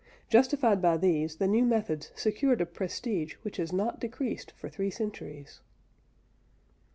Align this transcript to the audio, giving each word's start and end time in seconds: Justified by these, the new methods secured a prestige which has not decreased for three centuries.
Justified 0.29 0.81
by 0.81 0.97
these, 0.97 1.35
the 1.35 1.45
new 1.45 1.63
methods 1.63 2.11
secured 2.15 2.59
a 2.59 2.65
prestige 2.65 3.33
which 3.43 3.57
has 3.57 3.71
not 3.71 3.99
decreased 3.99 4.51
for 4.57 4.67
three 4.67 4.89
centuries. 4.89 5.59